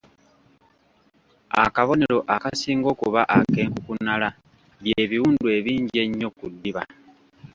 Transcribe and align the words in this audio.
Akabonero 1.63 2.19
akasinga 2.35 2.87
okuba 2.93 3.21
ak’enkukunala 3.37 4.29
bye 4.83 5.03
biwundu 5.09 5.45
ebingi 5.57 5.95
ennyo 6.05 6.29
ku 6.37 6.45
ddiba. 6.53 6.83